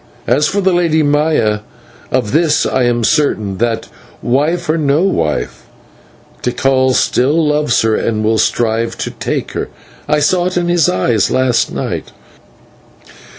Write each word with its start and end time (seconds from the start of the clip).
As 0.25 0.47
for 0.47 0.61
the 0.61 0.73
Lady 0.73 1.03
Maya, 1.03 1.59
of 2.11 2.31
this 2.31 2.65
I 2.65 2.85
am 2.85 3.03
certain, 3.03 3.59
that 3.59 3.87
wife 4.23 4.67
or 4.67 4.75
no 4.75 5.03
wife 5.03 5.67
Tikal 6.41 6.95
still 6.95 7.47
loves 7.49 7.83
her 7.83 7.95
and 7.95 8.23
will 8.23 8.39
strive 8.39 8.97
to 8.97 9.11
take 9.11 9.51
her; 9.51 9.69
I 10.07 10.19
saw 10.19 10.47
it 10.47 10.57
in 10.57 10.69
his 10.69 10.89
eyes 10.89 11.29
last 11.29 11.71
night. 11.71 12.09